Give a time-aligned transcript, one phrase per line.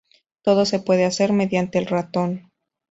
[0.41, 2.49] Todo se puede hacer mediante el ratón.